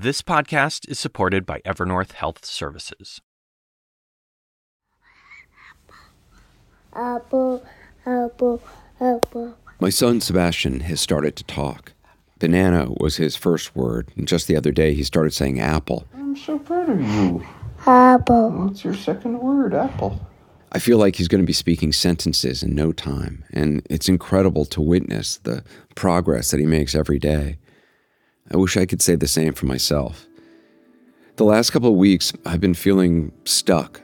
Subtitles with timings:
[0.00, 3.20] This podcast is supported by Evernorth Health Services.
[6.94, 7.66] Apple,
[8.06, 8.62] apple,
[9.00, 9.56] apple.
[9.80, 11.94] My son Sebastian has started to talk.
[12.38, 16.06] Banana was his first word, and just the other day he started saying apple.
[16.14, 17.44] I'm so proud of you.
[17.84, 18.50] Apple.
[18.50, 19.74] What's your second word?
[19.74, 20.24] Apple.
[20.70, 24.64] I feel like he's going to be speaking sentences in no time, and it's incredible
[24.66, 25.64] to witness the
[25.96, 27.58] progress that he makes every day.
[28.50, 30.26] I wish I could say the same for myself.
[31.36, 34.00] The last couple of weeks, I've been feeling stuck,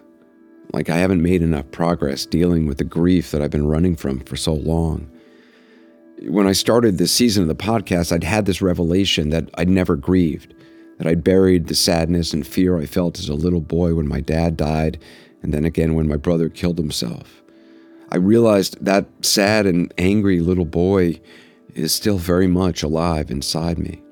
[0.73, 4.21] like I haven't made enough progress dealing with the grief that I've been running from
[4.21, 5.11] for so long.
[6.29, 9.97] When I started this season of the podcast, I'd had this revelation that I'd never
[9.97, 10.55] grieved,
[10.99, 14.21] that I'd buried the sadness and fear I felt as a little boy when my
[14.21, 15.03] dad died,
[15.43, 17.43] and then again when my brother killed himself.
[18.11, 21.21] I realized that sad and angry little boy
[21.75, 24.04] is still very much alive inside me.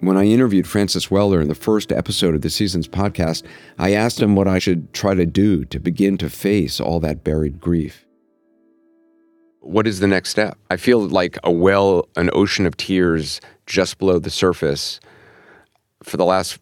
[0.00, 3.42] When I interviewed Francis Weller in the first episode of the season's podcast,
[3.78, 7.24] I asked him what I should try to do to begin to face all that
[7.24, 8.06] buried grief.
[9.60, 10.56] What is the next step?
[10.70, 15.00] I feel like a well, an ocean of tears just below the surface.
[16.04, 16.58] For the last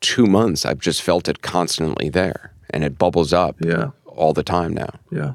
[0.00, 3.90] two months, I've just felt it constantly there, and it bubbles up Yeah.
[4.04, 4.90] all the time now.
[5.10, 5.32] Yeah.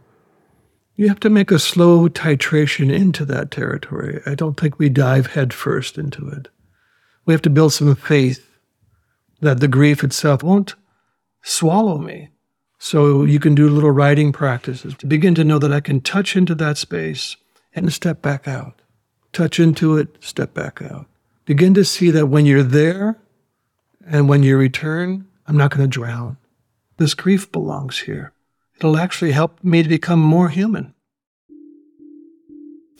[0.95, 4.21] You have to make a slow titration into that territory.
[4.27, 6.49] I don't think we dive headfirst into it.
[7.25, 8.49] We have to build some faith
[9.41, 10.75] that the grief itself won't
[11.41, 12.30] swallow me.
[12.80, 16.35] So you can do little writing practices to begin to know that I can touch
[16.35, 17.38] into that space
[17.73, 18.81] and step back out.
[19.31, 21.07] Touch into it, step back out.
[21.45, 23.17] Begin to see that when you're there
[24.05, 26.37] and when you return, I'm not going to drown.
[26.97, 28.33] This grief belongs here.
[28.77, 30.93] It'll actually help me to become more human.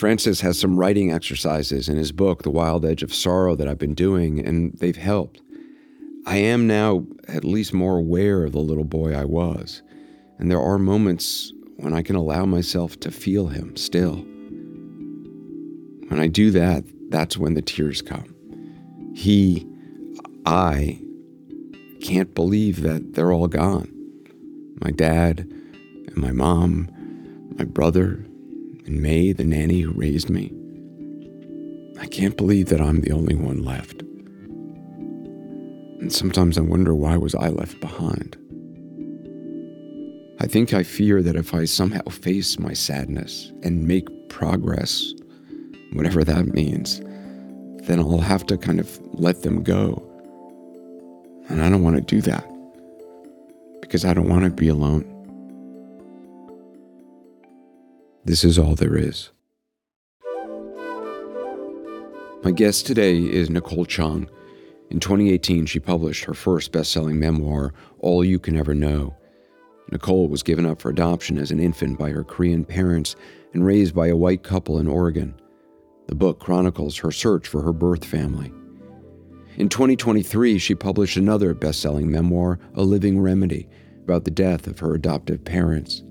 [0.04, 3.78] Francis has some writing exercises in his book, The Wild Edge of Sorrow, that I've
[3.80, 5.42] been doing, and they've helped.
[6.26, 9.82] I am now at least more aware of the little boy I was,
[10.38, 14.16] and there are moments when I can allow myself to feel him still.
[16.10, 18.36] When I do that, that's when the tears come.
[19.16, 19.66] He,
[20.46, 21.00] I,
[22.02, 23.88] can't believe that they're all gone.
[24.82, 25.50] My dad,
[26.08, 26.90] and my mom,
[27.58, 28.26] my brother,
[28.86, 30.52] and May, the nanny who raised me.
[32.00, 34.02] I can't believe that I'm the only one left.
[36.02, 38.38] And sometimes I wonder why was I left behind?
[40.40, 45.14] I think I fear that if I somehow face my sadness and make progress,
[45.94, 47.00] whatever that means,
[47.88, 50.04] then I'll have to kind of let them go.
[51.48, 52.46] And I don't want to do that
[53.82, 55.13] because I don't want to be alone.
[58.26, 59.32] This is all there is.
[62.42, 64.30] My guest today is Nicole Chung.
[64.90, 69.18] In 2018, she published her first best selling memoir, All You Can Ever Know.
[69.92, 73.18] Nicole was given up for adoption as an infant by her Korean parents
[73.54, 75.36] and raised by a white couple in Oregon.
[76.08, 78.54] The book chronicles her search for her birth family.
[79.58, 83.68] In 2023, she published another best selling memoir, A Living Remedy,
[84.02, 86.04] about the death of her adoptive parents.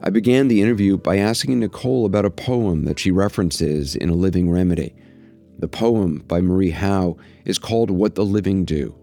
[0.00, 4.14] I began the interview by asking Nicole about a poem that she references in A
[4.14, 4.94] Living Remedy.
[5.58, 8.94] The poem by Marie Howe is called What the Living Do.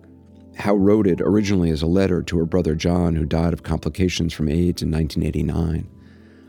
[0.56, 4.34] Howe wrote it originally as a letter to her brother John, who died of complications
[4.34, 5.90] from AIDS in 1989.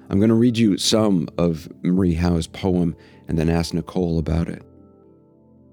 [0.08, 2.94] I'm going to read you some of Marie Howe's poem
[3.26, 4.62] and then ask Nicole about it.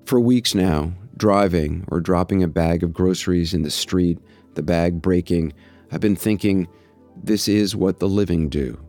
[0.05, 4.17] For weeks now, driving or dropping a bag of groceries in the street,
[4.55, 5.53] the bag breaking,
[5.91, 6.67] I've been thinking,
[7.23, 8.79] this is what the living do.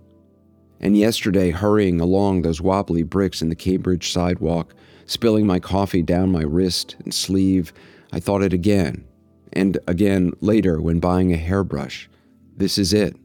[0.81, 4.75] And yesterday, hurrying along those wobbly bricks in the Cambridge sidewalk,
[5.07, 7.73] spilling my coffee down my wrist and sleeve,
[8.13, 9.07] I thought it again.
[9.53, 12.11] And again later when buying a hairbrush.
[12.57, 13.17] This is it.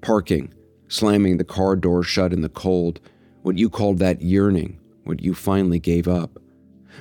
[0.00, 0.52] Parking,
[0.88, 3.00] slamming the car door shut in the cold,
[3.42, 6.38] what you called that yearning, what you finally gave up.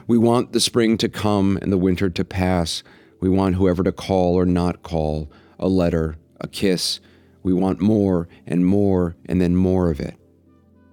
[0.06, 2.84] We want the spring to come and the winter to pass.
[3.20, 7.00] We want whoever to call or not call, a letter, a kiss.
[7.48, 10.16] We want more and more and then more of it.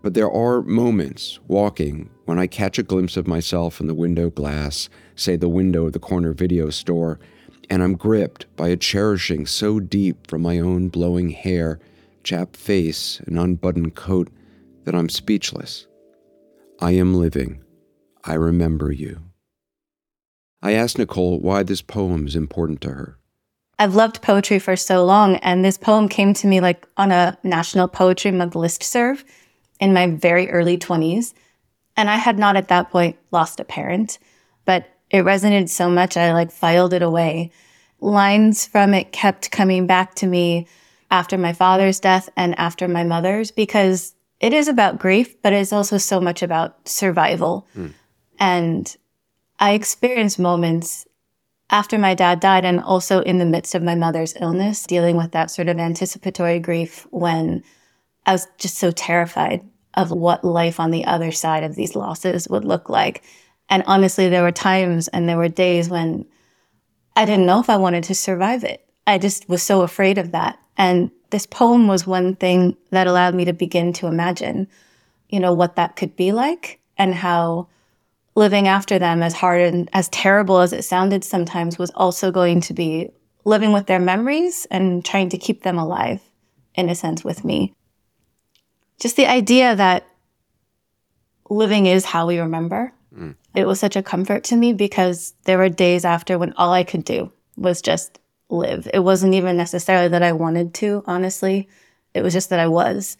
[0.03, 4.31] But there are moments walking when I catch a glimpse of myself in the window
[4.31, 7.19] glass, say the window of the corner video store,
[7.69, 11.81] and I'm gripped by a cherishing so deep from my own blowing hair,
[12.23, 14.29] chapped face, and unbuttoned coat
[14.85, 15.89] that I'm speechless.
[16.79, 17.65] I am living.
[18.23, 19.23] I remember you.
[20.63, 23.19] I asked Nicole why this poem is important to her.
[23.79, 27.37] I've loved poetry for so long, and this poem came to me like on a
[27.43, 29.25] National Poetry Month list serve
[29.81, 31.35] in my very early 20s.
[31.97, 34.19] And I had not at that point lost a parent,
[34.65, 37.51] but it resonated so much, I like filed it away.
[38.01, 40.67] Lines from it kept coming back to me
[41.11, 45.73] after my father's death and after my mother's because it is about grief, but it's
[45.73, 47.67] also so much about survival.
[47.75, 47.89] Hmm.
[48.39, 48.97] And
[49.61, 51.07] I experienced moments
[51.71, 55.33] after my dad died and also in the midst of my mother's illness, dealing with
[55.33, 57.63] that sort of anticipatory grief when
[58.27, 62.49] I was just so terrified of what life on the other side of these losses
[62.49, 63.23] would look like.
[63.69, 66.27] And honestly, there were times and there were days when
[67.17, 68.85] I didn't know if I wanted to survive it.
[69.07, 70.59] I just was so afraid of that.
[70.77, 74.69] And this poem was one thing that allowed me to begin to imagine,
[75.29, 77.69] you know, what that could be like and how
[78.35, 82.61] living after them, as hard and as terrible as it sounded sometimes, was also going
[82.63, 83.11] to be
[83.45, 86.21] living with their memories and trying to keep them alive,
[86.75, 87.75] in a sense, with me.
[88.99, 90.07] Just the idea that
[91.51, 92.93] living is how we remember.
[93.17, 93.37] Mm.
[93.55, 96.85] It was such a comfort to me because there were days after when all I
[96.85, 98.89] could do was just live.
[98.93, 101.69] It wasn't even necessarily that I wanted to, honestly.
[102.15, 103.17] It was just that I was.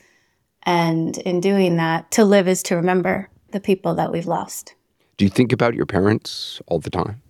[0.63, 4.75] And in doing that, to live is to remember the people that we've lost.
[5.17, 7.23] Do you think about your parents all the time?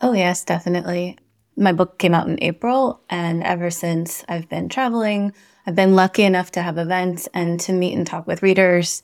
[0.00, 1.18] Oh, yes, definitely.
[1.56, 5.32] My book came out in April, and ever since I've been traveling,
[5.66, 9.02] I've been lucky enough to have events and to meet and talk with readers.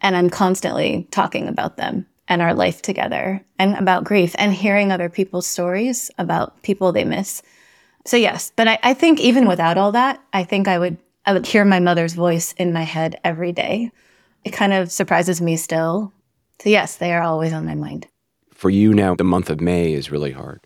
[0.00, 4.92] And I'm constantly talking about them and our life together and about grief and hearing
[4.92, 7.42] other people's stories about people they miss.
[8.04, 10.98] So, yes, but I, I think even without all that, I think I would.
[11.26, 13.90] I would hear my mother's voice in my head every day.
[14.44, 16.10] It kind of surprises me still.
[16.60, 18.06] So, yes, they are always on my mind.
[18.52, 20.60] For you now, the month of May is really hard.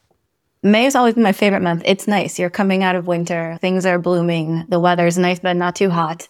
[0.62, 1.82] May has always been my favorite month.
[1.84, 2.38] It's nice.
[2.38, 6.28] You're coming out of winter, things are blooming, the weather's nice, but not too hot.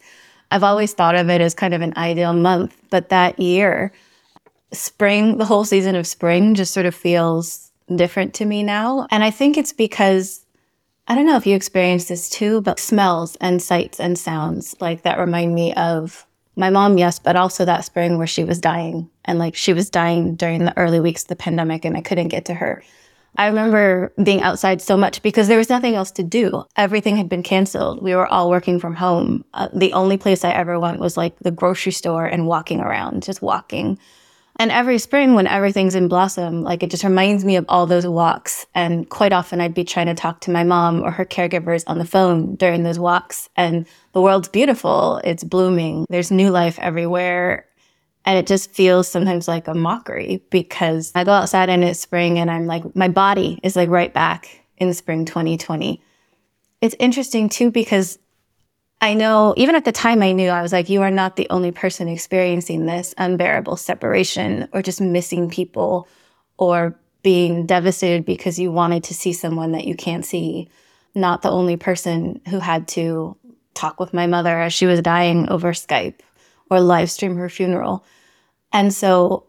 [0.50, 3.92] I've always thought of it as kind of an ideal month, but that year,
[4.72, 9.06] spring, the whole season of spring just sort of feels different to me now.
[9.10, 10.44] And I think it's because
[11.08, 15.02] I don't know if you experience this too, but smells and sights and sounds like
[15.02, 16.26] that remind me of
[16.56, 19.10] my mom, yes, but also that spring where she was dying.
[19.24, 22.28] And like she was dying during the early weeks of the pandemic and I couldn't
[22.28, 22.82] get to her.
[23.36, 26.64] I remember being outside so much because there was nothing else to do.
[26.76, 28.02] Everything had been canceled.
[28.02, 29.44] We were all working from home.
[29.54, 33.22] Uh, the only place I ever went was like the grocery store and walking around,
[33.22, 33.98] just walking.
[34.56, 38.06] And every spring, when everything's in blossom, like it just reminds me of all those
[38.06, 38.66] walks.
[38.74, 41.98] And quite often, I'd be trying to talk to my mom or her caregivers on
[41.98, 43.48] the phone during those walks.
[43.56, 47.66] And the world's beautiful, it's blooming, there's new life everywhere.
[48.24, 52.38] And it just feels sometimes like a mockery because I go outside and it's spring
[52.38, 56.00] and I'm like, my body is like right back in spring 2020.
[56.80, 58.18] It's interesting too because
[59.00, 61.48] I know even at the time I knew I was like, you are not the
[61.50, 66.06] only person experiencing this unbearable separation or just missing people
[66.56, 70.68] or being devastated because you wanted to see someone that you can't see.
[71.14, 73.36] Not the only person who had to
[73.74, 76.20] talk with my mother as she was dying over Skype
[76.72, 78.04] or live stream her funeral.
[78.72, 79.44] And so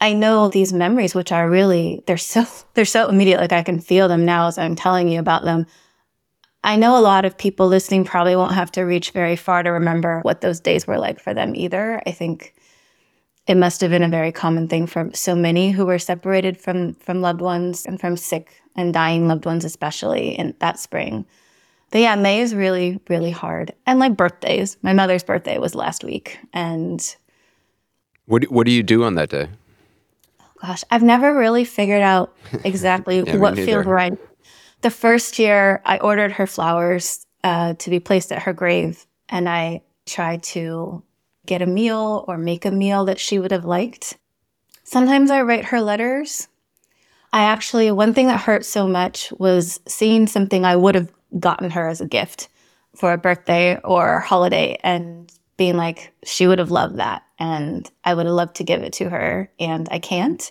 [0.00, 3.40] I know these memories, which are really, they're so, they're so immediate.
[3.40, 5.66] Like I can feel them now as I'm telling you about them.
[6.64, 9.70] I know a lot of people listening probably won't have to reach very far to
[9.70, 12.02] remember what those days were like for them either.
[12.04, 12.54] I think
[13.46, 16.94] it must have been a very common thing for so many who were separated from
[16.94, 21.24] from loved ones and from sick and dying loved ones, especially in that spring.
[21.90, 23.72] But yeah, May is really, really hard.
[23.86, 24.76] And like birthdays.
[24.82, 26.38] My mother's birthday was last week.
[26.52, 27.16] And
[28.26, 29.48] What do, what do you do on that day?
[30.40, 34.18] Oh gosh, I've never really figured out exactly me what feels right.
[34.82, 39.48] The first year, I ordered her flowers uh, to be placed at her grave, and
[39.48, 41.02] I tried to
[41.46, 44.18] get a meal or make a meal that she would have liked.
[44.84, 46.48] Sometimes I write her letters.
[47.32, 51.70] I actually, one thing that hurt so much was seeing something I would have gotten
[51.70, 52.48] her as a gift
[52.94, 57.22] for a birthday or holiday and being like, she would have loved that.
[57.38, 60.50] And I would have loved to give it to her, and I can't.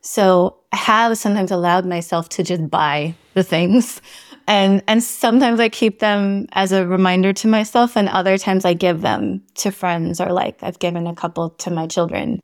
[0.00, 4.00] So I have sometimes allowed myself to just buy the things.
[4.48, 8.74] And and sometimes I keep them as a reminder to myself and other times I
[8.74, 12.38] give them to friends or like I've given a couple to my children.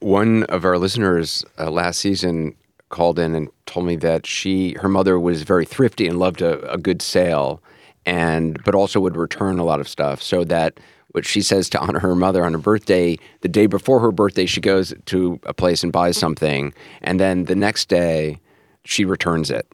[0.00, 2.54] One of our listeners uh, last season
[2.88, 6.70] called in and told me that she, her mother, was very thrifty and loved a,
[6.72, 7.62] a good sale,
[8.06, 10.22] and but also would return a lot of stuff.
[10.22, 14.00] So that what she says to honor her mother on her birthday, the day before
[14.00, 18.38] her birthday, she goes to a place and buys something, and then the next day,
[18.84, 19.66] she returns it.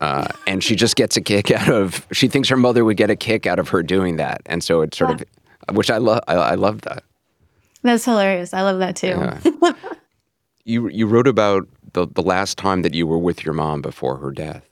[0.00, 2.06] Uh, and she just gets a kick out of.
[2.12, 4.82] She thinks her mother would get a kick out of her doing that, and so
[4.82, 5.24] it's sort of,
[5.76, 6.20] which I love.
[6.28, 7.04] I, I love that.
[7.82, 8.54] That's hilarious.
[8.54, 9.08] I love that too.
[9.08, 9.72] Yeah.
[10.64, 14.16] You you wrote about the the last time that you were with your mom before
[14.16, 14.64] her death.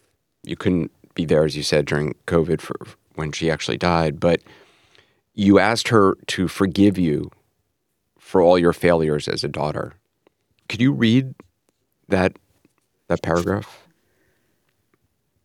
[0.43, 2.77] You couldn't be there, as you said, during COVID for
[3.15, 4.41] when she actually died, but
[5.35, 7.31] you asked her to forgive you
[8.19, 9.95] for all your failures as a daughter.
[10.69, 11.35] Could you read
[12.09, 12.39] that
[13.09, 13.83] that paragraph?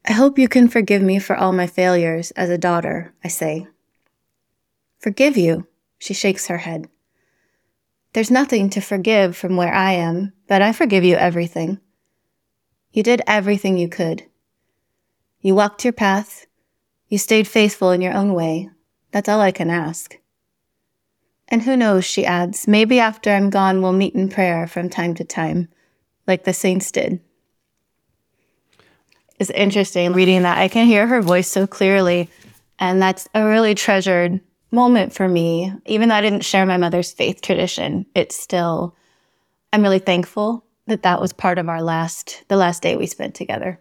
[0.05, 3.67] I hope you can forgive me for all my failures as a daughter, I say.
[4.99, 5.67] Forgive you,
[5.99, 6.87] she shakes her head.
[8.17, 11.79] There's nothing to forgive from where I am, but I forgive you everything.
[12.91, 14.23] You did everything you could.
[15.39, 16.47] You walked your path.
[17.09, 18.71] You stayed faithful in your own way.
[19.11, 20.17] That's all I can ask.
[21.47, 25.13] And who knows, she adds, maybe after I'm gone, we'll meet in prayer from time
[25.13, 25.67] to time,
[26.25, 27.19] like the saints did.
[29.37, 30.57] It's interesting reading that.
[30.57, 32.31] I can hear her voice so clearly.
[32.79, 35.73] And that's a really treasured moment for me.
[35.85, 38.95] Even though I didn't share my mother's faith tradition, it's still,
[39.73, 43.35] I'm really thankful that that was part of our last, the last day we spent
[43.35, 43.79] together.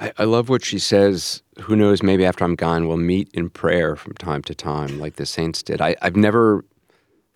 [0.00, 1.42] I, I love what she says.
[1.60, 2.02] Who knows?
[2.02, 5.62] Maybe after I'm gone, we'll meet in prayer from time to time, like the saints
[5.62, 5.80] did.
[5.80, 6.64] I, I've never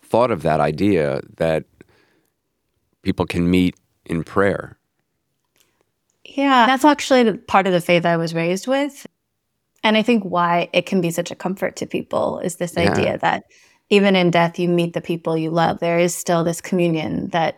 [0.02, 1.64] thought of that idea that
[3.02, 3.74] people can meet
[4.04, 4.78] in prayer.
[6.24, 9.06] Yeah, that's actually the part of the faith I was raised with.
[9.84, 12.90] And I think why it can be such a comfort to people is this Yeah.
[12.90, 13.44] idea that
[13.90, 15.80] even in death you meet the people you love.
[15.80, 17.56] There is still this communion that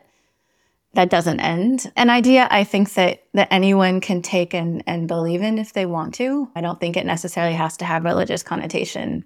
[0.95, 1.91] that doesn't end.
[1.97, 5.87] An idea I think that that anyone can take and, and believe in if they
[5.87, 6.49] want to.
[6.55, 9.25] I don't think it necessarily has to have religious connotation.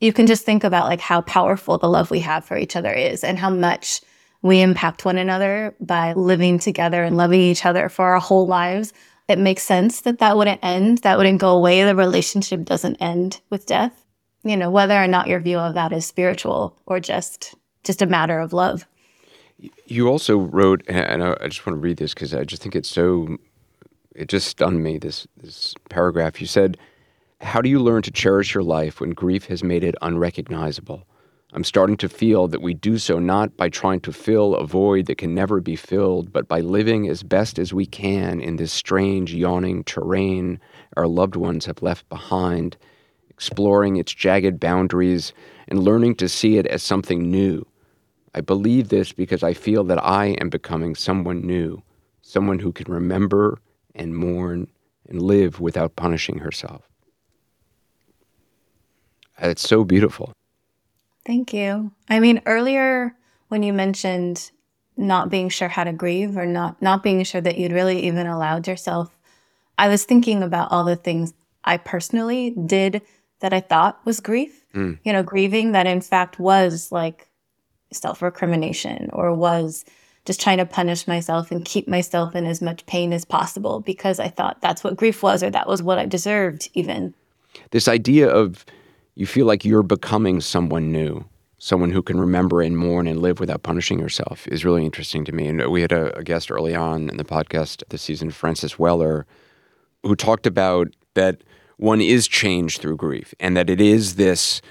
[0.00, 2.92] You can just think about like how powerful the love we have for each other
[2.92, 4.00] is and how much
[4.42, 8.92] we impact one another by living together and loving each other for our whole lives.
[9.30, 11.84] It makes sense that that wouldn't end, that wouldn't go away.
[11.84, 14.04] The relationship doesn't end with death.
[14.42, 18.06] You know, whether or not your view of that is spiritual or just just a
[18.06, 18.86] matter of love.
[19.86, 22.88] You also wrote, and I just want to read this because I just think it's
[22.88, 23.36] so,
[24.14, 26.40] it just stunned me, this, this paragraph.
[26.40, 26.76] You said,
[27.40, 31.06] How do you learn to cherish your life when grief has made it unrecognizable?
[31.52, 35.06] I'm starting to feel that we do so not by trying to fill a void
[35.06, 38.72] that can never be filled, but by living as best as we can in this
[38.72, 40.60] strange, yawning terrain
[40.96, 42.76] our loved ones have left behind,
[43.28, 45.32] exploring its jagged boundaries
[45.66, 47.66] and learning to see it as something new.
[48.32, 51.82] I believe this because I feel that I am becoming someone new,
[52.22, 53.58] someone who can remember
[53.96, 54.68] and mourn
[55.08, 56.88] and live without punishing herself.
[59.38, 60.32] It's so beautiful.
[61.30, 61.92] Thank you.
[62.08, 63.14] I mean, earlier
[63.46, 64.50] when you mentioned
[64.96, 68.26] not being sure how to grieve or not not being sure that you'd really even
[68.26, 69.16] allowed yourself,
[69.78, 71.32] I was thinking about all the things
[71.62, 73.02] I personally did
[73.38, 74.64] that I thought was grief.
[74.74, 74.98] Mm.
[75.04, 77.28] You know, grieving that in fact was like
[77.92, 79.84] self-recrimination or was
[80.24, 84.18] just trying to punish myself and keep myself in as much pain as possible because
[84.18, 87.14] I thought that's what grief was or that was what I deserved even.
[87.70, 88.66] This idea of
[89.20, 91.26] you feel like you're becoming someone new,
[91.58, 95.32] someone who can remember and mourn and live without punishing yourself is really interesting to
[95.32, 95.46] me.
[95.46, 99.26] And we had a, a guest early on in the podcast this season, Francis Weller,
[100.02, 101.42] who talked about that
[101.76, 104.62] one is changed through grief and that it is this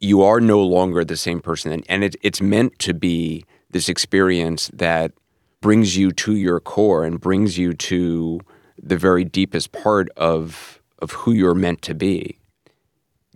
[0.00, 1.70] you are no longer the same person.
[1.70, 5.12] And, and it, it's meant to be this experience that
[5.60, 8.40] brings you to your core and brings you to
[8.82, 12.38] the very deepest part of of who you're meant to be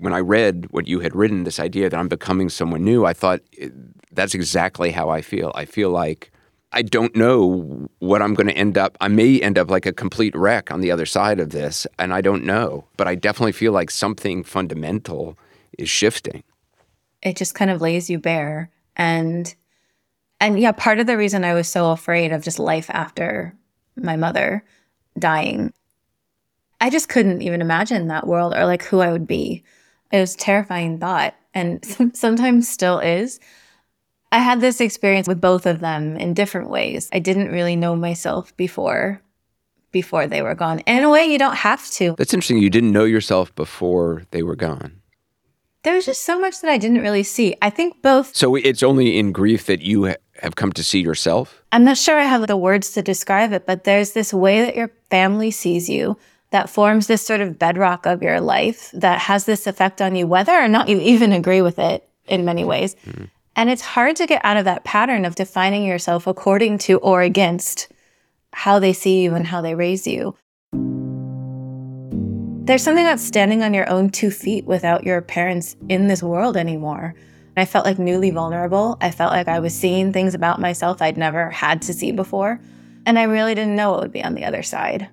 [0.02, 3.12] when i read what you had written this idea that i'm becoming someone new i
[3.12, 3.68] thought eh,
[4.12, 6.30] that's exactly how i feel i feel like
[6.74, 8.96] I don't know what I'm going to end up.
[8.98, 12.14] I may end up like a complete wreck on the other side of this, and
[12.14, 12.86] I don't know.
[12.96, 15.36] But I definitely feel like something fundamental
[15.76, 16.42] is shifting.
[17.22, 19.54] it just kind of lays you bare and
[20.40, 23.54] and yeah part of the reason i was so afraid of just life after
[23.96, 24.64] my mother
[25.18, 25.72] dying
[26.80, 29.62] i just couldn't even imagine that world or like who i would be
[30.12, 33.40] it was a terrifying thought and sometimes still is
[34.30, 37.96] i had this experience with both of them in different ways i didn't really know
[37.96, 39.20] myself before
[39.90, 42.58] before they were gone and in a way you don't have to That's interesting.
[42.58, 45.00] You didn't know yourself before they were gone.
[45.82, 48.82] there was just so much that i didn't really see i think both So it's
[48.82, 51.62] only in grief that you ha- have come to see yourself.
[51.72, 54.74] I'm not sure I have the words to describe it, but there's this way that
[54.74, 56.16] your family sees you
[56.52, 60.26] that forms this sort of bedrock of your life that has this effect on you,
[60.26, 62.94] whether or not you even agree with it in many ways.
[63.56, 67.22] And it's hard to get out of that pattern of defining yourself according to or
[67.22, 67.88] against
[68.52, 70.36] how they see you and how they raise you.
[72.64, 76.56] There's something about standing on your own two feet without your parents in this world
[76.56, 77.14] anymore.
[77.56, 78.96] I felt like newly vulnerable.
[79.00, 82.60] I felt like I was seeing things about myself I'd never had to see before.
[83.04, 85.08] And I really didn't know what would be on the other side.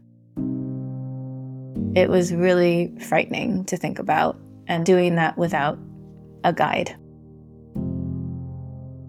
[1.95, 5.79] It was really frightening to think about and doing that without
[6.43, 6.95] a guide.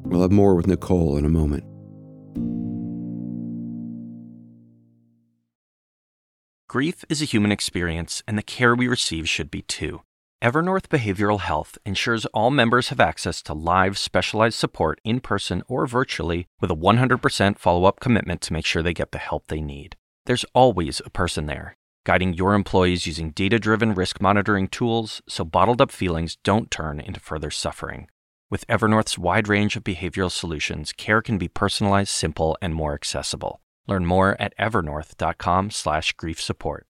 [0.04, 1.64] We'll have more with Nicole in a moment.
[6.68, 10.02] Grief is a human experience, and the care we receive should be too.
[10.42, 15.86] Evernorth Behavioral Health ensures all members have access to live, specialized support in person or
[15.86, 19.60] virtually with a 100% follow up commitment to make sure they get the help they
[19.60, 19.96] need.
[20.26, 25.44] There's always a person there, guiding your employees using data driven risk monitoring tools so
[25.44, 28.08] bottled up feelings don't turn into further suffering.
[28.50, 33.60] With Evernorth's wide range of behavioral solutions, care can be personalized, simple, and more accessible.
[33.86, 36.86] Learn more at evernorth.com/slash grief support.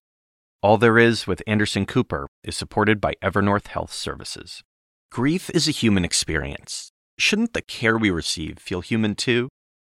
[0.63, 4.61] All There Is with Anderson Cooper is supported by Evernorth Health Services.
[5.11, 6.91] Grief is a human experience.
[7.17, 9.49] Shouldn't the care we receive feel human too?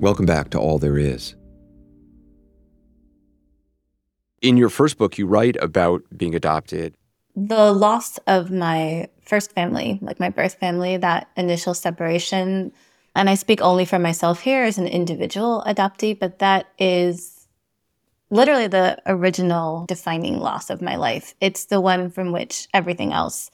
[0.00, 1.34] Welcome back to All There Is.
[4.40, 6.94] In your first book, you write about being adopted.
[7.36, 12.72] The loss of my first family, like my birth family, that initial separation
[13.14, 17.46] and I speak only for myself here as an individual adoptee, but that is
[18.30, 21.34] literally the original defining loss of my life.
[21.42, 23.50] It's the one from which everything else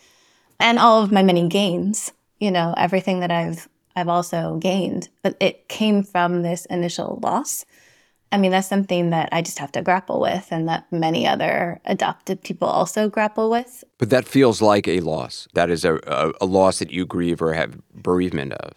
[0.60, 5.36] and all of my many gains, you know, everything that I've I've also gained, but
[5.40, 7.64] it came from this initial loss.
[8.30, 11.80] I mean, that's something that I just have to grapple with and that many other
[11.86, 13.82] adopted people also grapple with.
[13.98, 15.48] But that feels like a loss.
[15.54, 18.74] That is a, a, a loss that you grieve or have bereavement of.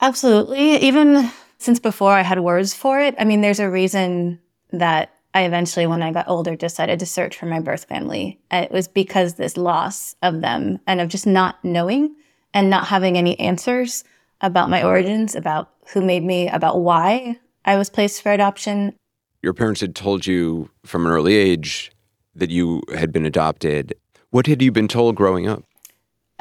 [0.00, 0.76] Absolutely.
[0.76, 4.40] Even since before I had words for it, I mean, there's a reason
[4.72, 8.40] that I eventually, when I got older, decided to search for my birth family.
[8.50, 12.14] Uh, it was because this loss of them and of just not knowing
[12.52, 14.04] and not having any answers
[14.42, 18.94] about my origins, about who made me, about why I was placed for adoption.
[19.42, 21.90] Your parents had told you from an early age
[22.34, 23.94] that you had been adopted.
[24.30, 25.64] What had you been told growing up?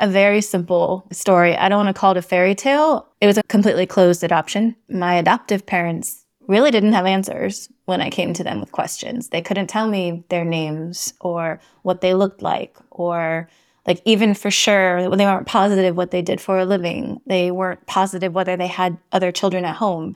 [0.01, 1.55] a very simple story.
[1.55, 3.07] I don't want to call it a fairy tale.
[3.21, 4.75] It was a completely closed adoption.
[4.89, 9.29] My adoptive parents really didn't have answers when I came to them with questions.
[9.29, 13.47] They couldn't tell me their names or what they looked like or
[13.87, 17.21] like even for sure they weren't positive what they did for a living.
[17.25, 20.15] They weren't positive whether they had other children at home.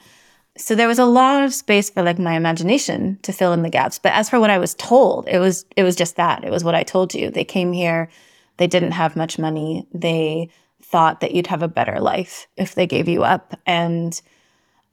[0.58, 3.70] So there was a lot of space for like my imagination to fill in the
[3.70, 4.00] gaps.
[4.00, 6.44] But as for what I was told, it was it was just that.
[6.44, 7.30] It was what I told you.
[7.30, 8.10] They came here
[8.58, 9.88] they didn't have much money.
[9.94, 10.50] They
[10.82, 13.60] thought that you'd have a better life if they gave you up.
[13.66, 14.20] And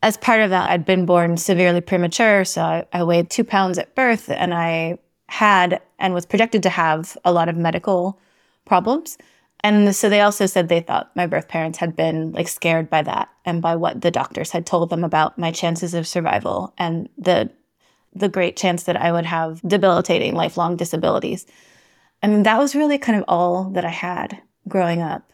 [0.02, 2.44] as part of that, I'd been born severely premature.
[2.44, 6.70] So I, I weighed two pounds at birth and I had and was projected to
[6.70, 8.18] have a lot of medical
[8.64, 9.18] problems.
[9.60, 13.02] And so they also said they thought my birth parents had been like scared by
[13.02, 17.08] that and by what the doctors had told them about my chances of survival and
[17.16, 17.50] the
[18.14, 21.46] the great chance that I would have debilitating lifelong disabilities.
[22.22, 25.32] I mean, that was really kind of all that I had growing up.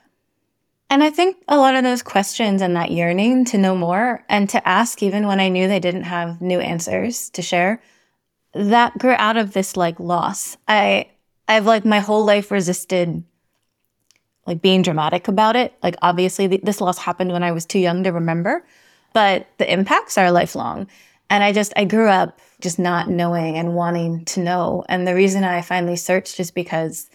[0.91, 4.49] And I think a lot of those questions and that yearning to know more and
[4.51, 7.83] to ask, even when I knew they didn't have new answers to share,
[8.55, 10.57] that grew out of this like loss.
[10.67, 11.11] I,
[11.48, 13.24] I've like my whole life resisted
[14.48, 15.74] like being dramatic about it.
[15.82, 18.64] Like, obviously, th- this loss happened when I was too young to remember,
[19.12, 20.88] but the impacts are lifelong.
[21.28, 24.84] And I just, I grew up just not knowing and wanting to know.
[24.88, 27.11] And the reason I finally searched is because,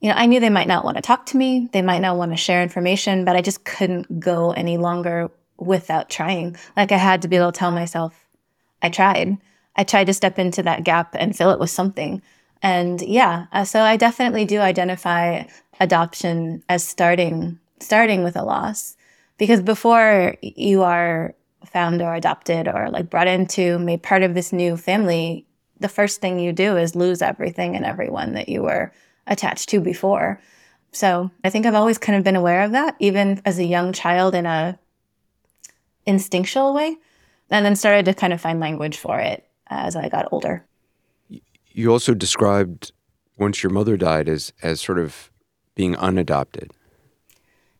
[0.00, 1.68] you know, I knew they might not want to talk to me.
[1.72, 6.08] They might not want to share information, but I just couldn't go any longer without
[6.08, 6.56] trying.
[6.74, 8.26] Like I had to be able to tell myself,
[8.80, 9.36] I tried.
[9.76, 12.22] I tried to step into that gap and fill it with something.
[12.62, 15.44] And yeah, uh, so I definitely do identify
[15.80, 18.96] adoption as starting starting with a loss
[19.38, 24.52] Because before you are found or adopted or like brought into, made part of this
[24.52, 25.46] new family,
[25.80, 28.92] the first thing you do is lose everything and everyone that you were
[29.26, 30.40] attached to before.
[30.92, 33.92] So I think I've always kind of been aware of that, even as a young
[33.92, 34.78] child in a
[36.06, 36.96] instinctual way,
[37.50, 40.64] and then started to kind of find language for it as I got older.
[41.74, 42.92] You also described
[43.36, 45.30] once your mother died as as sort of
[45.74, 46.70] being unadopted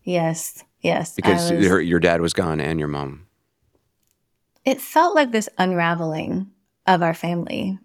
[0.04, 1.14] Yes, yes.
[1.14, 3.26] Because was- her, your dad was gone and your mom.
[4.64, 6.50] it felt like this unraveling
[6.86, 7.78] of our family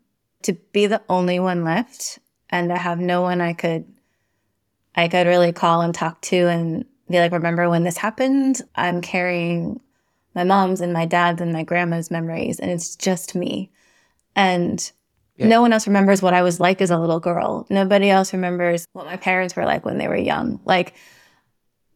[0.43, 3.85] to be the only one left and to have no one I could
[4.95, 8.61] I could really call and talk to and be like, remember when this happened?
[8.75, 9.79] I'm carrying
[10.33, 13.69] my mom's and my dad's and my grandma's memories and it's just me.
[14.35, 14.91] And
[15.37, 15.47] Yeah.
[15.47, 17.65] no one else remembers what I was like as a little girl.
[17.69, 20.59] Nobody else remembers what my parents were like when they were young.
[20.65, 20.95] Like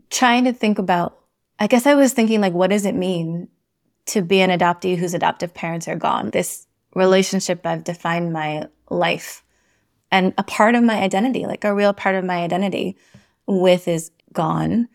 [0.09, 1.17] trying to think about
[1.59, 3.47] I guess I was thinking like what does it mean
[4.07, 6.31] to be an adoptee whose adoptive parents are gone.
[6.31, 9.43] This relationship I've defined my life
[10.11, 12.97] and a part of my identity, like a real part of my identity,
[13.47, 14.89] with is gone.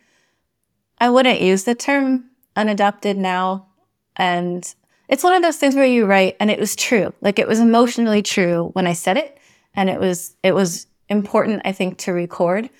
[0.99, 3.69] I wouldn't use the term unadopted now.
[4.17, 4.75] And
[5.09, 7.13] it's one of those things where you write and it was true.
[7.21, 9.39] Like it was emotionally true when I said it.
[9.75, 12.71] And it was it was important, I think, to record.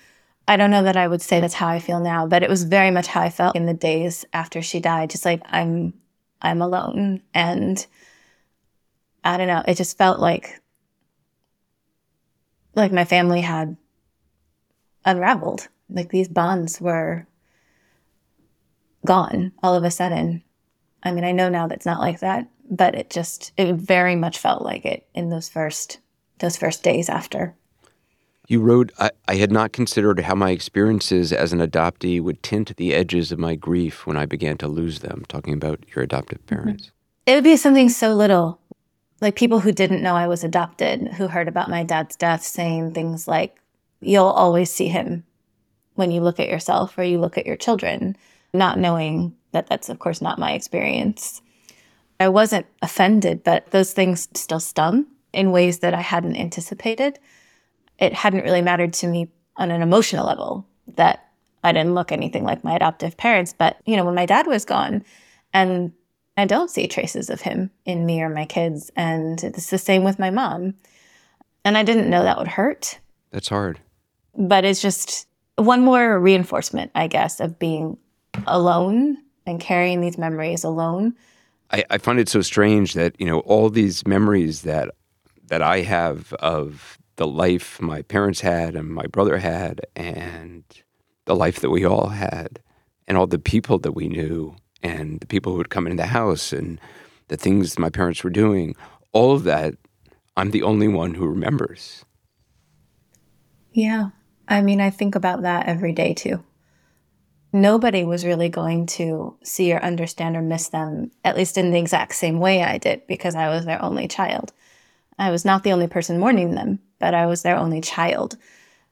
[0.47, 2.63] I don't know that I would say that's how I feel now, but it was
[2.63, 5.09] very much how I felt in the days after she died.
[5.09, 5.93] Just like I'm
[6.41, 7.21] I'm alone.
[7.33, 7.85] And
[9.23, 10.61] I don't know, it just felt like
[12.75, 13.77] like my family had
[15.05, 15.67] unraveled.
[15.89, 17.27] Like these bonds were
[19.05, 20.43] gone all of a sudden.
[21.03, 24.39] I mean, I know now that's not like that, but it just it very much
[24.39, 25.99] felt like it in those first
[26.39, 27.55] those first days after.
[28.47, 32.75] You wrote, I, I had not considered how my experiences as an adoptee would tint
[32.77, 36.39] the edges of my grief when I began to lose them, talking about your adoptive
[36.45, 36.55] mm-hmm.
[36.55, 36.91] parents.
[37.25, 38.59] It would be something so little.
[39.19, 42.93] Like people who didn't know I was adopted, who heard about my dad's death, saying
[42.93, 43.57] things like,
[43.99, 45.23] You'll always see him
[45.95, 48.15] when you look at yourself or you look at your children,
[48.53, 51.41] not knowing that that's, of course, not my experience.
[52.19, 57.19] I wasn't offended, but those things still stung in ways that I hadn't anticipated.
[57.99, 61.27] It hadn't really mattered to me on an emotional level that
[61.63, 63.53] I didn't look anything like my adoptive parents.
[63.57, 65.03] But, you know, when my dad was gone
[65.53, 65.91] and
[66.37, 68.91] I don't see traces of him in me or my kids.
[68.95, 70.75] And it's the same with my mom.
[71.65, 72.99] And I didn't know that would hurt,
[73.31, 73.79] That's hard.
[74.37, 77.97] but it's just one more reinforcement, I guess, of being
[78.45, 81.15] alone and carrying these memories alone.
[81.71, 84.91] I, I find it so strange that, you know, all these memories that
[85.47, 90.63] that I have of the life my parents had and my brother had and
[91.25, 92.59] the life that we all had
[93.07, 96.07] and all the people that we knew and the people who would come into the
[96.07, 96.79] house and
[97.29, 98.75] the things my parents were doing,
[99.13, 99.75] all of that,
[100.35, 102.05] I'm the only one who remembers.
[103.71, 104.09] Yeah.
[104.47, 106.43] I mean, I think about that every day too.
[107.53, 111.79] Nobody was really going to see or understand or miss them, at least in the
[111.79, 114.51] exact same way I did, because I was their only child.
[115.17, 118.37] I was not the only person mourning them, but I was their only child.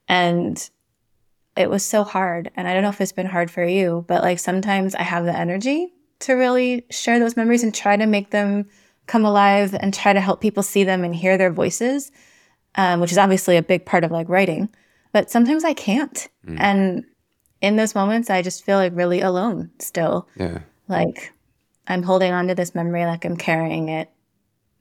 [0.08, 0.70] And
[1.56, 2.52] it was so hard.
[2.56, 5.26] And I don't know if it's been hard for you, but like sometimes I have
[5.26, 8.66] the energy to really share those memories and try to make them
[9.08, 12.12] come alive and try to help people see them and hear their voices,
[12.76, 14.70] um, which is obviously a big part of like writing.
[15.12, 16.28] But sometimes I can't.
[16.58, 17.06] And
[17.66, 20.28] in those moments, I just feel like really alone still.
[20.36, 20.60] Yeah.
[20.88, 21.34] Like
[21.88, 24.10] I'm holding on to this memory, like I'm carrying it,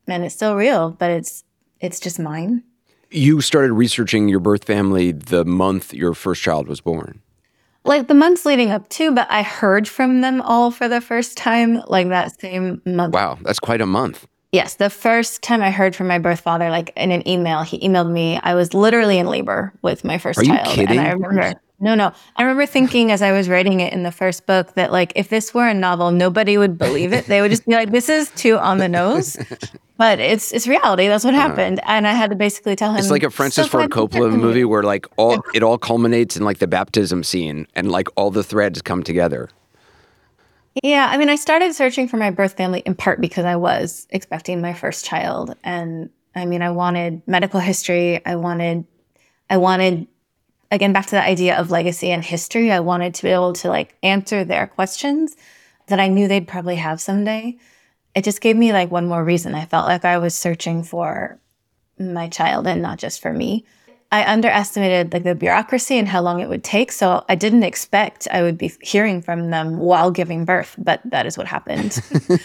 [0.07, 1.45] and it's still real, but it's
[1.81, 2.63] it's just mine.
[3.11, 7.21] You started researching your birth family the month your first child was born.
[7.85, 11.37] Like the months leading up to, but I heard from them all for the first
[11.37, 13.15] time, like that same month.
[13.15, 14.27] Wow, that's quite a month.
[14.53, 17.79] Yes, the first time I heard from my birth father, like in an email, he
[17.81, 18.39] emailed me.
[18.43, 20.99] I was literally in labor with my first Are you child, kidding?
[20.99, 21.61] and I remember.
[21.81, 22.13] No, no.
[22.37, 25.29] I remember thinking as I was writing it in the first book that like if
[25.29, 27.27] this were a novel, nobody would believe it.
[27.27, 29.37] They would just be like, "This is too on the nose,"
[29.97, 31.09] but it's it's reality.
[31.09, 31.49] That's what uh-huh.
[31.49, 32.99] happened, and I had to basically tell him.
[32.99, 36.45] It's like a Francis "So Ford Coppola movie where like all it all culminates in
[36.45, 39.51] like the baptism scene and like all the threads come together.
[40.83, 44.09] Yeah, I mean, I started searching for my birth family in part because I was
[44.11, 48.25] expecting my first child, and I mean, I wanted medical history.
[48.27, 48.85] I wanted,
[49.49, 50.09] I wanted,
[50.71, 52.71] again, back to the idea of legacy and history.
[52.71, 55.37] I wanted to be able to like answer their questions
[55.87, 57.57] that I knew they'd probably have someday.
[58.15, 59.55] It just gave me like one more reason.
[59.55, 61.39] I felt like I was searching for
[61.99, 63.65] my child and not just for me.
[64.13, 66.93] I underestimated like the bureaucracy and how long it would take.
[66.93, 71.27] So I didn't expect I would be hearing from them while giving birth, but that
[71.27, 72.01] is what happened.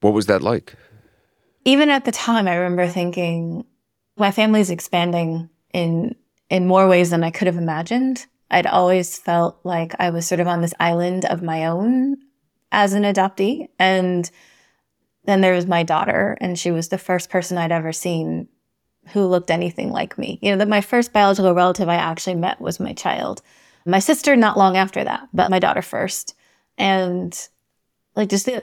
[0.00, 0.74] What was that like?
[1.64, 3.64] Even at the time, I remember thinking,
[4.16, 6.14] my family's expanding in
[6.50, 8.26] in more ways than I could have imagined.
[8.50, 12.16] I'd always felt like I was sort of on this island of my own
[12.72, 13.68] as an adoptee.
[13.78, 14.30] And
[15.24, 18.48] then there was my daughter, and she was the first person I'd ever seen
[19.08, 20.38] who looked anything like me.
[20.42, 23.42] You know, that my first biological relative I actually met was my child.
[23.84, 26.34] My sister not long after that, but my daughter first.
[26.76, 27.36] And
[28.16, 28.62] like just the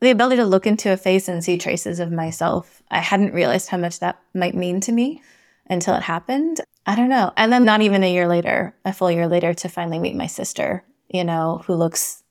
[0.00, 2.82] the ability to look into a face and see traces of myself.
[2.90, 5.22] I hadn't realized how much that might mean to me
[5.68, 6.60] until it happened.
[6.88, 7.32] I don't know.
[7.36, 10.26] And then not even a year later, a full year later to finally meet my
[10.26, 12.24] sister, you know, who looks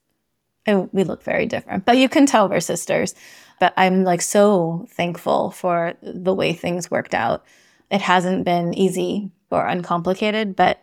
[0.66, 3.14] oh, we look very different, but you can tell we're sisters.
[3.60, 7.44] But I'm like so thankful for the way things worked out.
[7.88, 10.82] It hasn't been easy or uncomplicated, but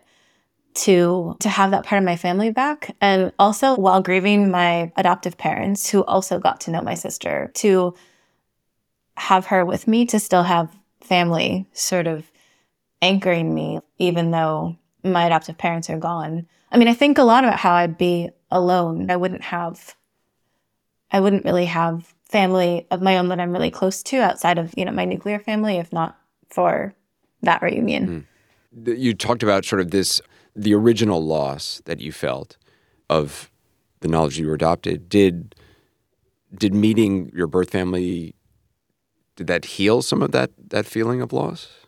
[0.76, 5.38] to to have that part of my family back and also while grieving my adoptive
[5.38, 7.94] parents who also got to know my sister to
[9.18, 12.30] have her with me to still have family sort of
[13.06, 16.48] anchoring me even though my adoptive parents are gone.
[16.72, 19.12] I mean, I think a lot about how I'd be alone.
[19.12, 19.96] I wouldn't have
[21.12, 24.74] I wouldn't really have family of my own that I'm really close to outside of,
[24.76, 26.18] you know, my nuclear family if not
[26.50, 26.96] for
[27.44, 28.28] that reunion.
[28.76, 28.98] Mm.
[29.00, 30.20] You talked about sort of this
[30.56, 32.58] the original loss that you felt
[33.10, 33.52] of
[34.00, 35.08] the knowledge you were adopted.
[35.08, 35.56] Did
[36.58, 38.34] did meeting your birth family
[39.36, 41.85] did that heal some of that that feeling of loss?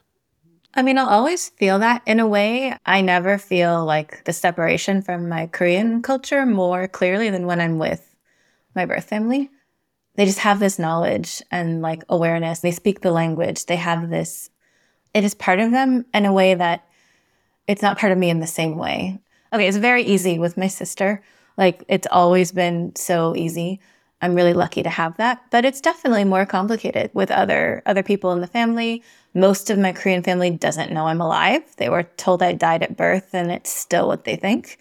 [0.78, 2.78] I mean, I'll always feel that in a way.
[2.86, 7.80] I never feel like the separation from my Korean culture more clearly than when I'm
[7.80, 8.16] with
[8.76, 9.50] my birth family.
[10.14, 12.60] They just have this knowledge and like awareness.
[12.60, 13.66] They speak the language.
[13.66, 14.52] They have this,
[15.16, 16.88] it is part of them in a way that
[17.68, 19.20] it's not part of me in the same way.
[19.52, 21.24] Okay, it's very easy with my sister.
[21.58, 23.80] Like it's always been so easy.
[24.22, 28.32] I'm really lucky to have that, but it's definitely more complicated with other other people
[28.32, 29.04] in the family.
[29.36, 31.64] Most of my Korean family doesn't know I'm alive.
[31.78, 34.80] They were told I died at birth and it's still what they think.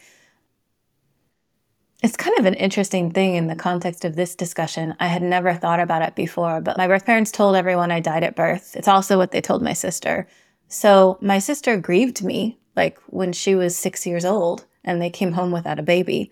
[2.03, 4.95] It's kind of an interesting thing in the context of this discussion.
[5.01, 8.23] I had never thought about it before, but my birth parents told everyone I died
[8.23, 8.77] at birth.
[8.77, 10.27] It's also what they told my sister.
[10.69, 15.33] So my sister grieved me like when she was six years old and they came
[15.33, 16.31] home without a baby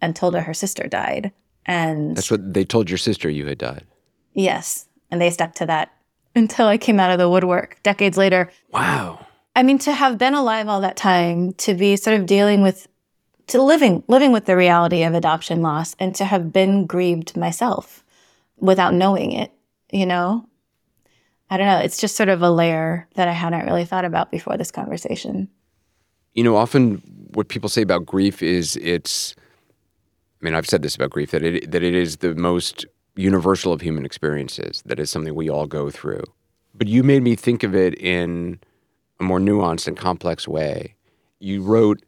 [0.00, 1.32] and told her her sister died.
[1.66, 3.84] And That's what they told your sister you had died.
[4.34, 5.92] yes, and they stuck to that
[6.34, 8.50] until I came out of the woodwork decades later.
[8.72, 9.26] Wow.
[9.56, 12.86] I mean, to have been alive all that time, to be sort of dealing with,
[13.48, 18.04] to living, living with the reality of adoption loss, and to have been grieved myself
[18.58, 19.52] without knowing it,
[19.90, 20.46] you know?
[21.50, 21.78] I don't know.
[21.78, 25.48] It's just sort of a layer that I hadn't really thought about before this conversation.
[26.34, 27.02] You know, often
[27.34, 29.34] what people say about grief is it's
[30.40, 33.72] I mean, I've said this about grief that it that it is the most universal
[33.72, 36.24] of human experiences, that is something we all go through.
[36.74, 38.60] But you made me think of it in
[39.18, 40.94] a more nuanced and complex way.
[41.40, 42.02] You wrote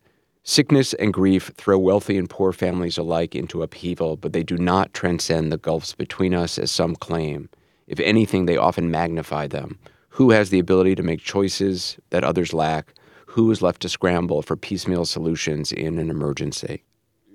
[0.45, 4.93] Sickness and grief throw wealthy and poor families alike into upheaval, but they do not
[4.93, 7.49] transcend the gulfs between us as some claim.
[7.87, 9.79] If anything, they often magnify them.
[10.09, 12.93] Who has the ability to make choices that others lack?
[13.27, 16.83] Who is left to scramble for piecemeal solutions in an emergency?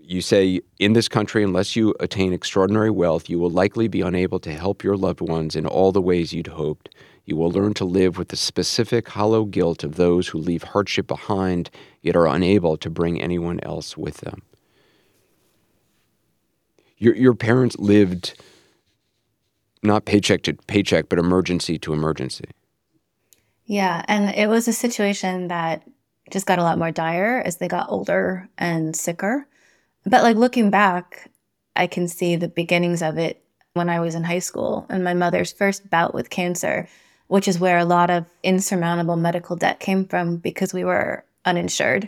[0.09, 4.39] You say, in this country, unless you attain extraordinary wealth, you will likely be unable
[4.39, 6.95] to help your loved ones in all the ways you'd hoped.
[7.25, 11.07] You will learn to live with the specific hollow guilt of those who leave hardship
[11.07, 11.69] behind,
[12.01, 14.43] yet are unable to bring anyone else with them.
[16.97, 18.41] Your, your parents lived
[19.83, 22.45] not paycheck to paycheck, but emergency to emergency.
[23.65, 25.83] Yeah, and it was a situation that
[26.31, 29.45] just got a lot more dire as they got older and sicker.
[30.07, 31.29] But like looking back,
[31.75, 33.43] I can see the beginnings of it
[33.73, 36.87] when I was in high school and my mother's first bout with cancer,
[37.27, 42.07] which is where a lot of insurmountable medical debt came from because we were uninsured.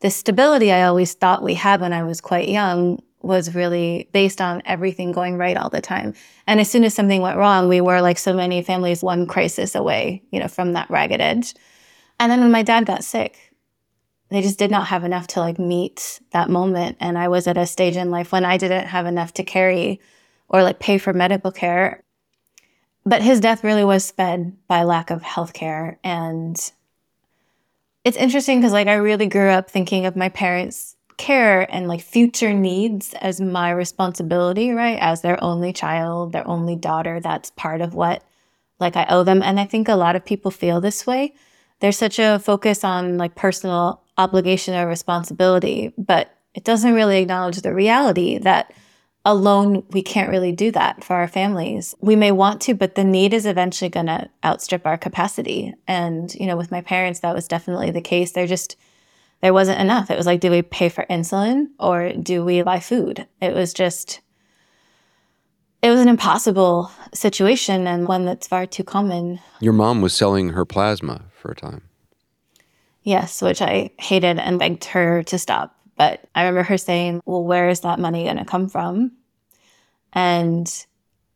[0.00, 4.40] The stability I always thought we had when I was quite young was really based
[4.40, 6.14] on everything going right all the time.
[6.46, 9.74] And as soon as something went wrong, we were like so many families one crisis
[9.74, 11.54] away, you know, from that ragged edge.
[12.20, 13.53] And then when my dad got sick,
[14.34, 16.96] they just did not have enough to like meet that moment.
[17.00, 20.00] And I was at a stage in life when I didn't have enough to carry
[20.48, 22.02] or like pay for medical care.
[23.06, 25.98] But his death really was sped by lack of health care.
[26.02, 26.56] And
[28.04, 32.00] it's interesting because like I really grew up thinking of my parents' care and like
[32.00, 34.98] future needs as my responsibility, right?
[35.00, 37.20] As their only child, their only daughter.
[37.20, 38.22] That's part of what
[38.80, 39.42] like I owe them.
[39.42, 41.34] And I think a lot of people feel this way.
[41.80, 47.60] there's such a focus on like personal obligation or responsibility, but it doesn't really acknowledge
[47.60, 48.72] the reality that
[49.24, 51.94] alone we can't really do that for our families.
[52.00, 55.74] We may want to, but the need is eventually going to outstrip our capacity.
[55.88, 58.32] And, you know, with my parents, that was definitely the case.
[58.32, 58.76] They're just,
[59.40, 60.10] there wasn't enough.
[60.10, 63.26] It was like, do we pay for insulin or do we buy food?
[63.40, 64.20] It was just,
[65.82, 69.40] it was an impossible situation and one that's far too common.
[69.60, 71.82] Your mom was selling her plasma for a time.
[73.04, 75.76] Yes, which I hated and begged her to stop.
[75.96, 79.12] But I remember her saying, Well, where is that money going to come from?
[80.12, 80.86] And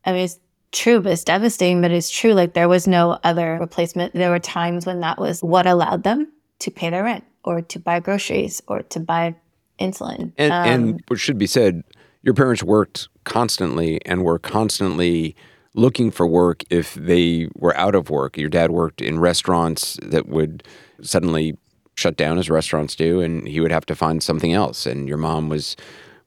[0.05, 0.39] I mean, it's
[0.71, 2.33] true, but it's devastating, but it's true.
[2.33, 4.13] Like, there was no other replacement.
[4.13, 7.79] There were times when that was what allowed them to pay their rent or to
[7.79, 9.35] buy groceries or to buy
[9.79, 10.33] insulin.
[10.37, 11.83] And, Um, and what should be said,
[12.21, 15.35] your parents worked constantly and were constantly
[15.75, 18.37] looking for work if they were out of work.
[18.37, 20.63] Your dad worked in restaurants that would
[21.01, 21.57] suddenly
[21.95, 25.17] shut down as restaurants do and he would have to find something else and your
[25.17, 25.75] mom was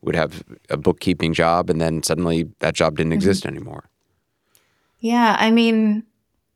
[0.03, 3.17] would have a bookkeeping job and then suddenly that job didn't mm-hmm.
[3.17, 3.89] exist anymore.
[4.99, 6.05] Yeah, I mean,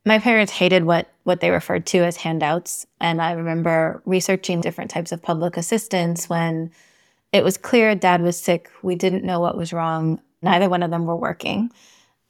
[0.05, 4.91] my parents hated what what they referred to as handouts, and I remember researching different
[4.91, 6.71] types of public assistance when
[7.33, 8.71] it was clear dad was sick.
[8.83, 10.21] We didn't know what was wrong.
[10.43, 11.71] Neither one of them were working.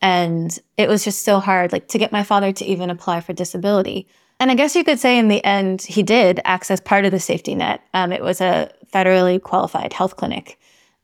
[0.01, 3.33] And it was just so hard like to get my father to even apply for
[3.33, 4.09] disability.
[4.38, 7.20] And I guess you could say in the end he did access part of the
[7.20, 7.81] safety net.
[7.94, 10.59] Um, it was a federally qualified health clinic.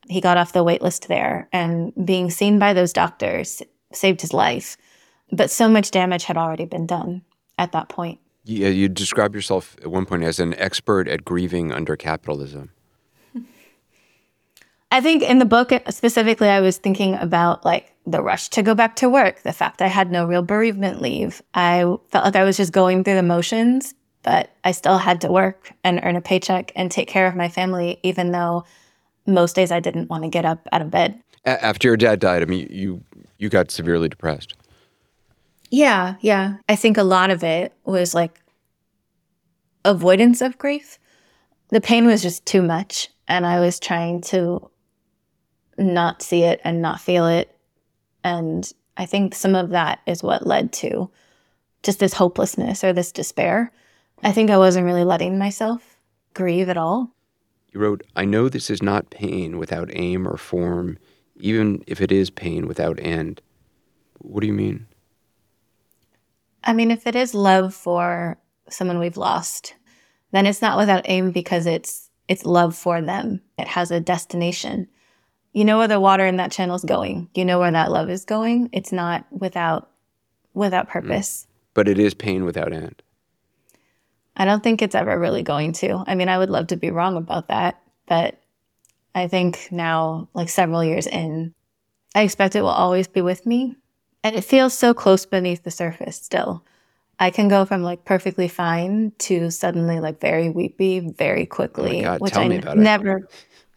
[0.08, 4.32] He got off the wait list there and being seen by those doctors saved his
[4.32, 4.76] life
[5.32, 7.22] but so much damage had already been done
[7.58, 8.20] at that point.
[8.44, 12.70] Yeah, you describe yourself at one point as an expert at grieving under capitalism.
[14.92, 18.74] I think in the book specifically, I was thinking about like the rush to go
[18.74, 21.42] back to work, the fact I had no real bereavement leave.
[21.54, 25.30] I felt like I was just going through the motions, but I still had to
[25.30, 28.64] work and earn a paycheck and take care of my family, even though
[29.26, 31.20] most days I didn't want to get up out of bed.
[31.44, 33.02] After your dad died, I mean, you
[33.38, 34.54] you got severely depressed.
[35.70, 36.56] Yeah, yeah.
[36.68, 38.40] I think a lot of it was like
[39.84, 40.98] avoidance of grief.
[41.70, 44.70] The pain was just too much, and I was trying to
[45.78, 47.51] not see it and not feel it.
[48.24, 51.10] And I think some of that is what led to
[51.82, 53.72] just this hopelessness or this despair.
[54.22, 55.98] I think I wasn't really letting myself
[56.34, 57.10] grieve at all.
[57.72, 60.98] You wrote, I know this is not pain without aim or form,
[61.36, 63.40] even if it is pain without end.
[64.18, 64.86] What do you mean?
[66.62, 69.74] I mean, if it is love for someone we've lost,
[70.30, 73.42] then it's not without aim because it's it's love for them.
[73.58, 74.88] It has a destination.
[75.52, 77.28] You know where the water in that channel is going.
[77.34, 78.70] You know where that love is going.
[78.72, 79.90] It's not without
[80.54, 80.92] without mm.
[80.92, 81.46] purpose.
[81.74, 83.02] But it is pain without end.
[84.36, 86.04] I don't think it's ever really going to.
[86.06, 88.40] I mean, I would love to be wrong about that, but
[89.14, 91.54] I think now, like several years in,
[92.14, 93.76] I expect it will always be with me.
[94.24, 96.64] And it feels so close beneath the surface still.
[97.18, 102.02] I can go from like perfectly fine to suddenly like very weepy very oh quickly,
[102.02, 103.24] God, which tell I me about it.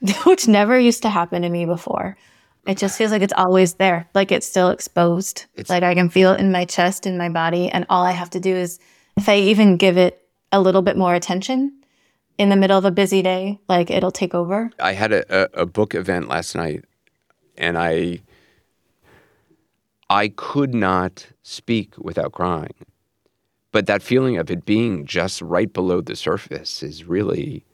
[0.25, 2.17] which never used to happen to me before.
[2.67, 5.45] It just feels like it's always there, like it's still exposed.
[5.53, 8.11] It's- like I can feel it in my chest, in my body, and all I
[8.11, 8.79] have to do is,
[9.17, 11.71] if I even give it a little bit more attention
[12.37, 14.71] in the middle of a busy day, like it'll take over.
[14.79, 15.23] I had a,
[15.57, 16.83] a, a book event last night
[17.57, 18.19] and I
[20.09, 22.73] I could not speak without crying.
[23.71, 27.65] But that feeling of it being just right below the surface is really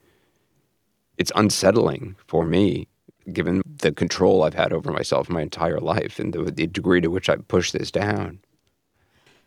[1.21, 2.88] it's unsettling for me
[3.31, 7.10] given the control I've had over myself my entire life and the, the degree to
[7.10, 8.39] which I push this down.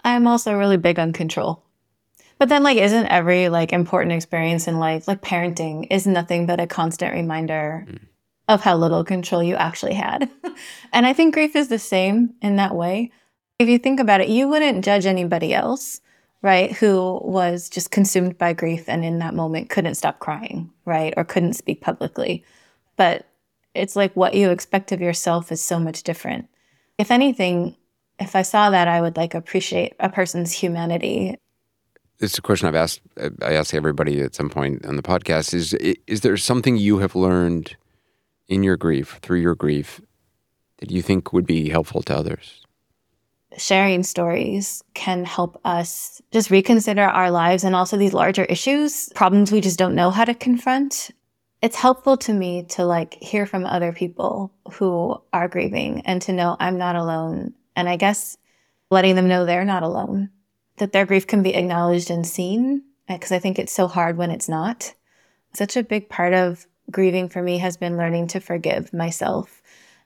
[0.04, 1.64] I'm also really big on control.
[2.38, 6.60] But then like isn't every like important experience in life, like parenting, is nothing but
[6.60, 7.98] a constant reminder mm.
[8.46, 10.30] of how little control you actually had.
[10.92, 13.10] and I think grief is the same in that way.
[13.58, 16.00] If you think about it, you wouldn't judge anybody else,
[16.44, 21.14] right, who was just consumed by grief and in that moment couldn't stop crying, right,
[21.16, 22.44] or couldn't speak publicly.
[22.98, 23.26] But
[23.74, 26.46] it's like what you expect of yourself is so much different.
[26.98, 27.76] If anything,
[28.20, 31.34] if I saw that, I would like appreciate a person's humanity.
[32.20, 33.00] It's a question I've asked
[33.42, 37.16] I ask everybody at some point on the podcast is is there something you have
[37.16, 37.74] learned
[38.48, 40.02] in your grief, through your grief,
[40.76, 42.63] that you think would be helpful to others?
[43.56, 49.52] Sharing stories can help us just reconsider our lives and also these larger issues, problems
[49.52, 51.10] we just don't know how to confront.
[51.62, 56.32] It's helpful to me to like hear from other people who are grieving and to
[56.32, 57.54] know I'm not alone.
[57.76, 58.36] And I guess
[58.90, 60.30] letting them know they're not alone,
[60.78, 64.16] that their grief can be acknowledged and seen uh, because I think it's so hard
[64.16, 64.94] when it's not.
[65.52, 69.62] Such a big part of grieving for me has been learning to forgive myself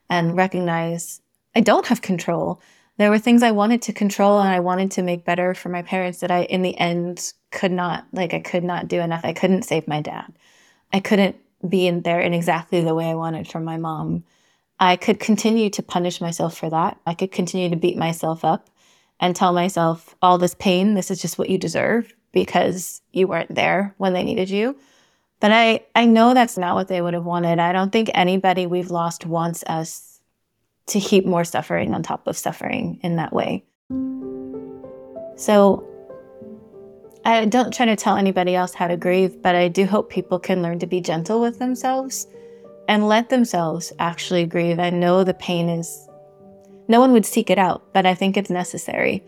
[0.09, 1.21] and recognize
[1.55, 2.61] I don't have control.
[2.99, 5.83] There were things I wanted to control and I wanted to make better for my
[5.83, 9.21] parents that I, in the end, could not, like, I could not do enough.
[9.23, 10.33] I couldn't save my dad.
[10.91, 11.37] I couldn't
[11.67, 14.25] be in there in exactly the way I wanted from my mom.
[14.81, 16.99] I could continue to punish myself for that.
[17.05, 18.69] I could continue to beat myself up
[19.17, 23.55] and tell myself, all this pain, this is just what you deserve because you weren't
[23.55, 24.77] there when they needed you.
[25.39, 27.59] But I, I know that's not what they would have wanted.
[27.59, 30.08] I don't think anybody we've lost wants us
[30.89, 33.63] to heap more suffering on top of suffering in that way.
[35.35, 35.85] So
[37.25, 40.39] I don't try to tell anybody else how to grieve, but I do hope people
[40.39, 42.27] can learn to be gentle with themselves
[42.87, 44.79] and let themselves actually grieve.
[44.79, 46.07] I know the pain is,
[46.87, 49.23] no one would seek it out, but I think it's necessary.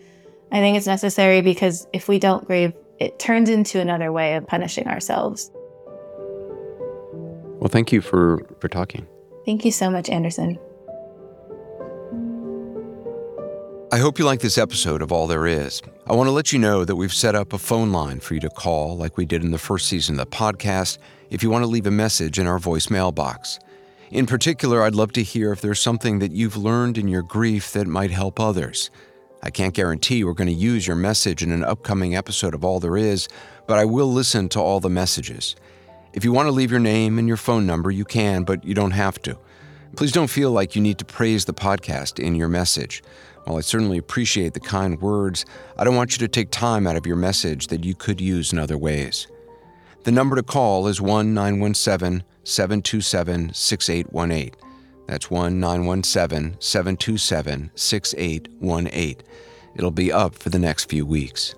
[0.51, 4.47] I think it's necessary because if we don't grieve, it turns into another way of
[4.47, 5.51] punishing ourselves.
[7.59, 9.07] Well, thank you for, for talking.
[9.45, 10.57] Thank you so much, Anderson.
[13.93, 15.81] I hope you like this episode of All There Is.
[16.07, 18.39] I want to let you know that we've set up a phone line for you
[18.39, 20.97] to call, like we did in the first season of the podcast,
[21.29, 23.59] if you want to leave a message in our voicemail box.
[24.09, 27.73] In particular, I'd love to hear if there's something that you've learned in your grief
[27.73, 28.91] that might help others.
[29.43, 32.79] I can't guarantee we're going to use your message in an upcoming episode of All
[32.79, 33.27] There Is,
[33.67, 35.57] but I will listen to all the messages.
[36.13, 38.73] If you want to leave your name and your phone number, you can, but you
[38.73, 39.37] don't have to.
[39.97, 43.03] Please don't feel like you need to praise the podcast in your message.
[43.45, 45.45] While I certainly appreciate the kind words,
[45.77, 48.53] I don't want you to take time out of your message that you could use
[48.53, 49.27] in other ways.
[50.03, 54.51] The number to call is 1 917 727 6818.
[55.07, 59.15] That's 1 917 727 6818.
[59.75, 61.55] It'll be up for the next few weeks.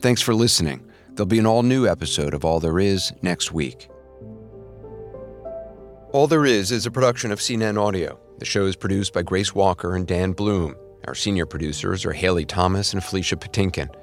[0.00, 0.90] Thanks for listening.
[1.10, 3.88] There'll be an all new episode of All There Is next week.
[6.12, 8.18] All There Is is a production of CNN Audio.
[8.40, 10.74] The show is produced by Grace Walker and Dan Bloom.
[11.06, 13.94] Our senior producers are Haley Thomas and Felicia Patinkin.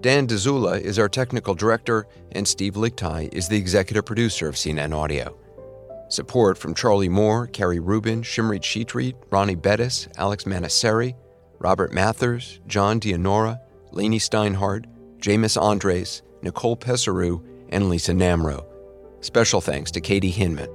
[0.00, 4.94] Dan Dzula is our technical director, and Steve Lickteig is the executive producer of CNN
[4.94, 5.36] Audio.
[6.08, 11.14] Support from Charlie Moore, Carrie Rubin, Shimrit Shetreat, Ronnie Bettis, Alex Manasseri,
[11.58, 13.60] Robert Mathers, John Dianora,
[13.92, 14.86] Lainey Steinhardt,
[15.18, 18.64] Jamus Andrest, Nicole Pesaru, and Lisa Namerow.
[19.20, 20.70] Special thanks to Katie Hinman.